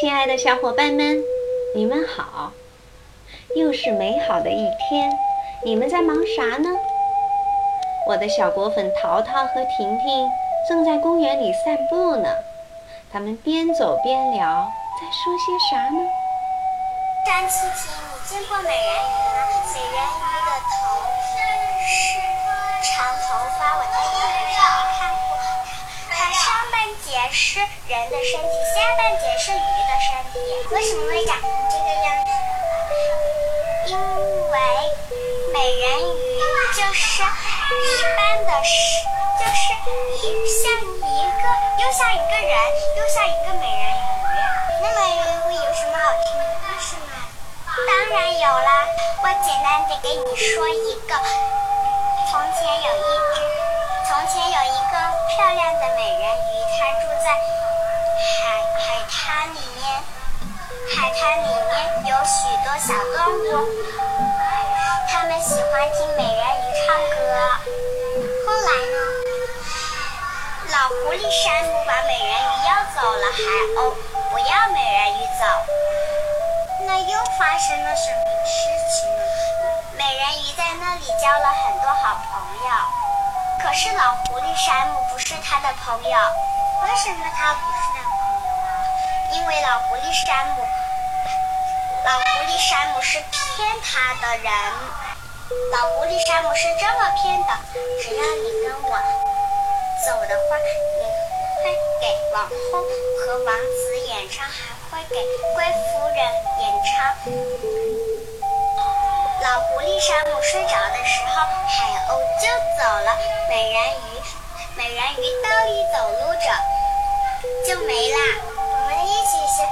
[0.00, 1.24] 亲爱的小伙伴们，
[1.74, 2.52] 你们好！
[3.56, 5.10] 又是美好的一天，
[5.64, 6.70] 你们在忙啥呢？
[8.06, 10.30] 我的小果粉淘淘和婷婷
[10.68, 12.32] 正在公园里散步呢。
[13.12, 15.98] 他们边走边聊，在说些啥呢？
[17.26, 19.50] 张琪琪，你见过美人鱼吗？
[19.74, 20.78] 美人鱼的头
[21.26, 21.90] 是
[22.94, 24.27] 长头发，我在电视上看过。
[24.27, 24.27] 它
[27.18, 30.38] 上半截是人的身体，下半截是鱼的身体。
[30.70, 32.30] 为什么会长成这个样子？
[33.86, 34.54] 因为
[35.52, 36.38] 美人鱼
[36.76, 37.26] 就是一
[38.14, 38.70] 般的，是
[39.40, 39.74] 就是
[40.22, 40.30] 一
[40.62, 41.44] 像一个
[41.82, 42.54] 又像一个人，
[42.96, 44.00] 又像一个美人鱼。
[44.80, 47.26] 那美人鱼有什么好听的故事吗？
[47.84, 48.86] 当然有啦，
[49.24, 51.18] 我简单的给你说一个。
[52.30, 53.02] 从前有一
[53.34, 53.42] 只，
[54.08, 54.96] 从前有一个
[55.28, 57.28] 漂亮的美人鱼，她住在
[58.16, 59.84] 海海滩里面。
[60.96, 63.68] 海滩里面有许多小动物，
[65.10, 67.16] 它们喜欢听美人鱼唱歌。
[68.46, 68.96] 后来呢，
[70.72, 73.38] 老狐狸山姆把美人鱼要走了，海
[73.76, 73.92] 鸥
[74.30, 75.44] 不要美人鱼走。
[76.86, 78.56] 那又发生了什么事
[78.88, 79.22] 情呢？
[79.98, 82.72] 美人鱼在那里交了很多好朋友，
[83.68, 86.18] 可是老狐狸山姆不是他的朋友。
[86.84, 88.66] 为什么他不是男朋友啊？
[89.34, 90.66] 因为老狐狸山姆，
[92.02, 94.50] 老狐狸山姆是骗他的人。
[95.70, 97.52] 老狐狸山姆是这么骗的：
[98.00, 98.96] 只要你跟我
[100.06, 100.56] 走的话，
[100.96, 101.04] 你
[101.62, 105.16] 会给王后和王子演唱，还会给
[105.54, 106.96] 贵夫人演唱。
[109.98, 112.46] 老狐狸山姆睡着的时候，海鸥就
[112.78, 113.18] 走了。
[113.48, 114.22] 美人鱼，
[114.76, 116.46] 美人鱼倒立走路着，
[117.66, 118.16] 就没啦。
[118.56, 119.66] 我们一起学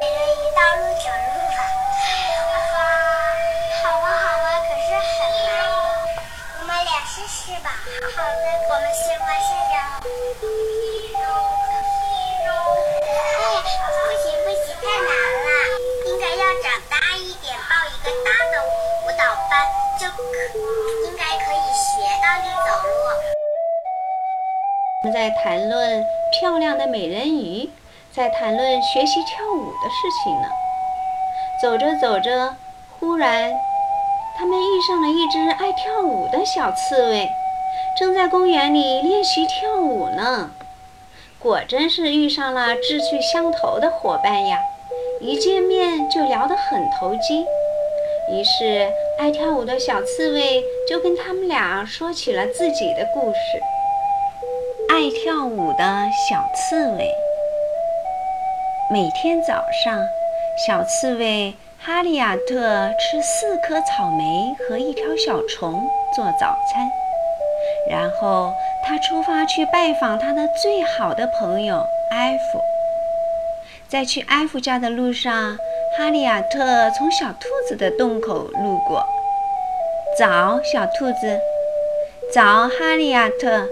[0.00, 0.93] 美人鱼倒立
[21.06, 22.90] 应该可以学倒立走路。
[25.02, 27.70] 我们在谈论漂亮的美人鱼，
[28.10, 30.48] 在谈论学习跳舞的事情呢。
[31.60, 32.56] 走着走着，
[32.98, 33.52] 忽然，
[34.36, 37.28] 他们遇上了一只爱跳舞的小刺猬，
[37.98, 40.50] 正在公园里练习跳舞呢。
[41.38, 44.58] 果真是遇上了志趣相投的伙伴呀！
[45.20, 47.46] 一见面就聊得很投机。
[48.30, 53.38] 于是，爱跳舞的小刺猬就跟他们俩说起了自己的故事。
[54.88, 57.10] 爱跳舞的小刺猬。
[58.90, 60.00] 每天早上，
[60.66, 66.90] 小刺猬哈利亚特吃四颗草莓和一条小虫做早餐，
[67.90, 68.52] 然后
[68.84, 71.76] 他出发去拜访他的最好的朋友
[72.10, 72.60] 埃弗。
[73.86, 75.56] 在去埃弗家的路上，
[75.96, 79.06] 哈利亚特从小兔子的洞口路过。
[80.18, 81.38] 早，小兔子。
[82.32, 83.68] 早，哈利亚特。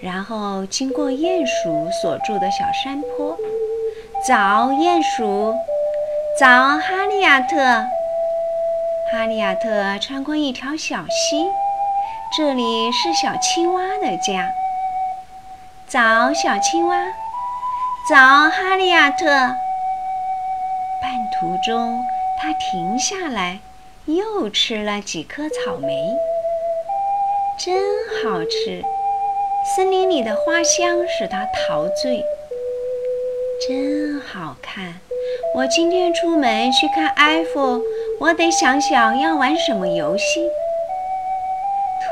[0.00, 3.38] 然后经过鼹鼠所住的小山坡。
[4.26, 5.54] 早，鼹鼠。
[6.40, 7.56] 早，哈利亚特。
[9.12, 11.46] 哈利亚特穿过一条小溪，
[12.36, 14.52] 这里是小青蛙的家。
[15.86, 16.96] 早，小青蛙。
[18.10, 18.16] 早，
[18.50, 19.54] 哈利亚特。
[21.40, 22.02] 途中，
[22.42, 23.60] 他停下来，
[24.06, 26.12] 又吃了几颗草莓，
[27.56, 27.76] 真
[28.20, 28.82] 好吃。
[29.76, 32.24] 森林里的花香使他陶醉，
[33.68, 34.94] 真好看。
[35.54, 37.82] 我今天出门去看埃弗，
[38.18, 40.48] 我得想想要玩什么游戏。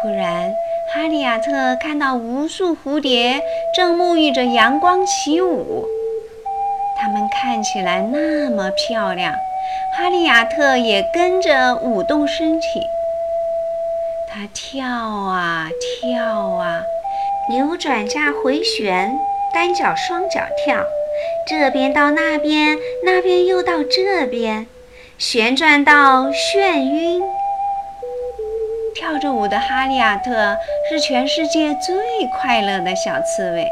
[0.02, 0.54] 突然，
[0.94, 3.42] 哈利亚特看到无数蝴蝶
[3.74, 5.84] 正沐浴着阳光起舞，
[6.98, 9.32] 它们看起来那么漂亮，
[9.96, 12.66] 哈利亚特也跟着舞动身体。
[14.28, 15.68] 他跳啊
[16.02, 16.82] 跳啊，
[17.50, 19.18] 扭转架回旋，
[19.54, 20.82] 单脚双脚跳，
[21.46, 24.66] 这边到那边，那边又到这边，
[25.18, 27.22] 旋转到眩晕。
[28.94, 30.56] 跳着舞的哈利亚特
[30.88, 31.96] 是全世界最
[32.40, 33.70] 快乐的小刺猬。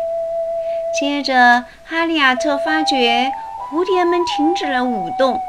[1.00, 5.40] 接着，哈利亚特发觉蝴蝶们停止了舞动，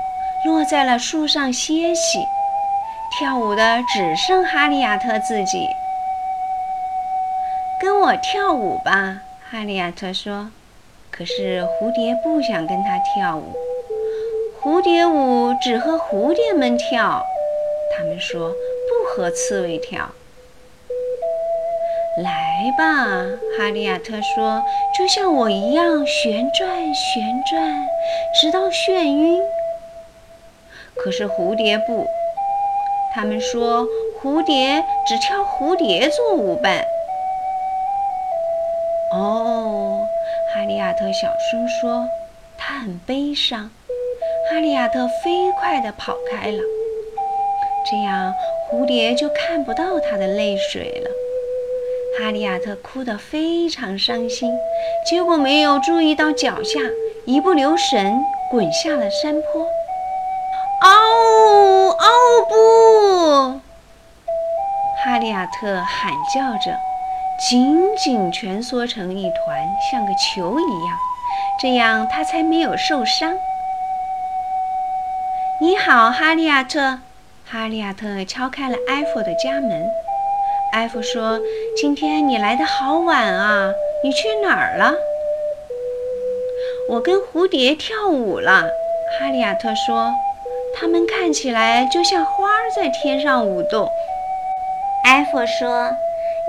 [0.44, 2.26] 落在了树上歇息。
[3.12, 5.68] 跳舞的只剩哈利亚特自己。
[7.80, 9.22] 跟我跳舞吧，
[9.52, 10.50] 哈利亚特说。
[11.12, 13.54] 可是蝴蝶不想跟他跳舞。
[14.60, 17.24] 蝴蝶舞只和蝴蝶们跳，
[17.96, 20.10] 他们说不和刺猬跳。
[22.18, 23.28] 来吧，
[23.58, 24.64] 哈利亚特说，
[24.98, 27.88] 就像我一样旋转旋转，
[28.40, 29.44] 直到眩晕。
[30.96, 32.08] 可是蝴蝶不，
[33.14, 33.86] 他们说
[34.22, 36.86] 蝴蝶只跳蝴蝶做舞伴。
[39.12, 40.08] 哦，
[40.54, 42.08] 哈利亚特小声说，
[42.58, 43.70] 他很悲伤。
[44.50, 46.60] 哈利亚特飞快地跑开了，
[47.92, 48.34] 这样
[48.72, 51.10] 蝴蝶就看不到他的泪水了。
[52.18, 54.50] 哈利亚特哭得非常伤心，
[55.10, 56.80] 结果没有注意到脚下，
[57.26, 59.68] 一不留神滚下了山坡。
[60.82, 62.08] 嗷嗷
[62.48, 63.60] 不！
[65.04, 66.78] 哈利亚特喊叫着，
[67.50, 70.98] 紧紧蜷缩成一团，像个球一样，
[71.62, 73.38] 这样他才没有受伤。
[75.60, 77.00] 你好，哈利亚特。
[77.46, 79.86] 哈利亚特敲开了艾弗的家门。
[80.76, 81.40] 艾弗说
[81.78, 83.72] ：“今天你来的好晚啊，
[84.04, 84.94] 你去哪儿了？”
[86.92, 88.70] 我跟蝴蝶跳舞了，
[89.18, 90.12] 哈利亚特说
[90.76, 93.90] ：“它们看起来就像花儿在天上舞动。”
[95.08, 95.92] 艾弗说：“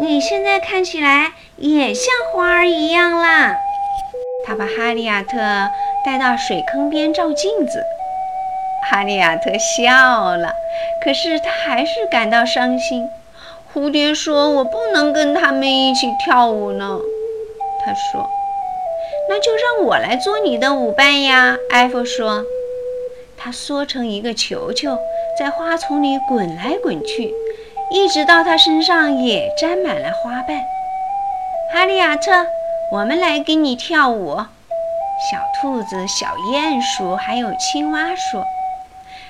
[0.02, 3.56] 你现在看起来也像花儿一样啦。”
[4.44, 5.38] 他把哈利亚特
[6.04, 7.80] 带到水坑边照镜子。
[8.90, 10.52] 哈利亚特笑了，
[11.00, 13.08] 可是他还是感到伤心。
[13.76, 16.98] 蝴蝶说：“我不能跟他们一起跳舞呢。”
[17.84, 18.26] 他说
[19.28, 22.42] ：“那就让我来做你的舞伴呀。”艾弗说
[23.36, 24.96] ：“他缩成一个球球，
[25.38, 27.34] 在花丛里滚来滚去，
[27.90, 30.58] 一直到他身上也沾满了花瓣。”
[31.74, 32.46] 哈利亚特，
[32.90, 34.36] 我们来给你跳舞。
[34.38, 38.42] 小兔子、小鼹鼠还有青蛙说。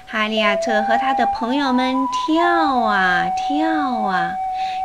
[0.08, 1.96] 哈利亚特和他的朋友们
[2.28, 4.30] 跳啊跳啊，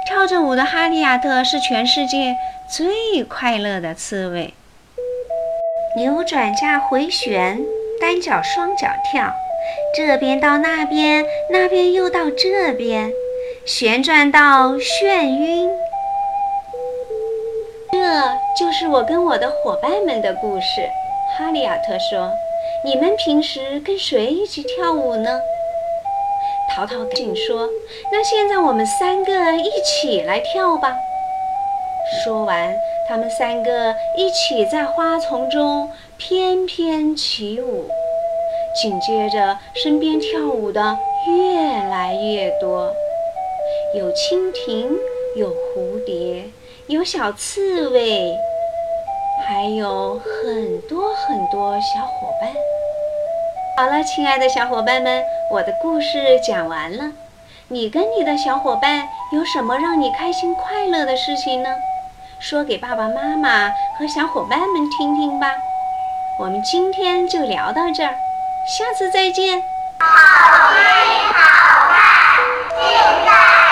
[0.07, 2.35] 跳着舞的哈利亚特是全世界
[2.67, 4.51] 最快乐的刺猬。
[5.95, 7.59] 扭转加回旋，
[8.01, 9.31] 单脚双脚跳，
[9.95, 13.11] 这边到那边，那边又到这边，
[13.63, 15.69] 旋转到眩晕。
[17.91, 17.99] 这
[18.57, 20.81] 就是我跟我的伙伴们的故事。
[21.37, 22.31] 哈利亚特说。
[22.83, 25.39] 你们平时跟谁一起跳舞呢？
[26.75, 27.69] 淘淘紧说
[28.11, 30.97] ：“那现在我们三个一起来跳吧。”
[32.23, 32.75] 说完，
[33.07, 37.85] 他们三个一起在花丛中翩翩起舞。
[38.81, 40.97] 紧接着，身边跳舞的
[41.27, 41.57] 越
[41.87, 42.91] 来越多，
[43.95, 44.97] 有蜻蜓，
[45.35, 46.45] 有蝴蝶，
[46.87, 48.35] 有小刺猬。
[49.47, 52.51] 还有很多很多小伙伴。
[53.77, 57.11] 好了，亲爱的小伙伴们，我的故事讲完了。
[57.69, 61.69] 你跟你的小伙伴有什么让你开心快乐的事情呢？
[62.39, 65.53] 说给爸爸妈妈和小伙伴们听听吧。
[66.39, 68.15] 我们今天就聊到这儿，
[68.67, 69.61] 下次再见。
[69.99, 70.07] 好
[70.73, 70.79] 聚
[71.33, 71.39] 好
[71.91, 71.97] 散，
[72.69, 73.70] 尽在同源。